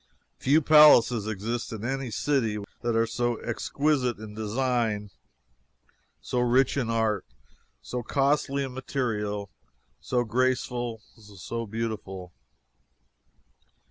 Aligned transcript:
Few 0.39 0.63
palaces 0.63 1.27
exist 1.27 1.71
in 1.71 1.85
any 1.85 2.09
city 2.09 2.57
that 2.81 2.95
are 2.95 3.05
so 3.05 3.35
exquisite 3.39 4.17
in 4.17 4.33
design, 4.33 5.11
so 6.19 6.39
rich 6.39 6.75
in 6.75 6.89
art, 6.89 7.23
so 7.83 8.01
costly 8.01 8.63
in 8.63 8.73
material, 8.73 9.51
so 9.99 10.23
graceful, 10.23 11.03
so 11.17 11.67
beautiful. 11.67 12.33